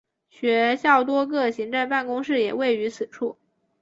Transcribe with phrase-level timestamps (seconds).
[0.31, 3.37] 学校多个行政办公室也位于此处。